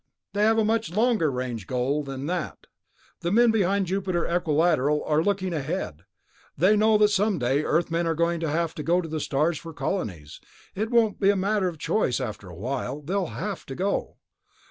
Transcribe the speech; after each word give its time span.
"They 0.33 0.41
have 0.41 0.57
a 0.57 0.65
much 0.65 0.91
longer 0.91 1.29
range 1.29 1.67
goal 1.67 2.01
than 2.03 2.25
that. 2.25 2.65
The 3.19 3.31
men 3.31 3.51
behind 3.51 3.85
Jupiter 3.85 4.25
Equilateral 4.25 5.03
are 5.03 5.21
looking 5.21 5.53
ahead. 5.53 6.05
They 6.57 6.75
know 6.75 6.97
that 6.97 7.09
someday 7.09 7.61
Earthmen 7.63 8.07
are 8.07 8.15
going 8.15 8.39
to 8.39 8.49
have 8.49 8.73
to 8.73 8.81
go 8.81 8.99
to 9.01 9.07
the 9.07 9.19
stars 9.19 9.59
for 9.59 9.73
colonies... 9.73 10.41
it 10.73 10.89
won't 10.89 11.19
be 11.19 11.29
a 11.29 11.35
matter 11.35 11.67
of 11.67 11.77
choice 11.77 12.19
after 12.19 12.49
a 12.49 12.55
while, 12.55 12.99
they'll 13.03 13.27
have 13.27 13.63
to 13.67 13.75
go. 13.75 14.17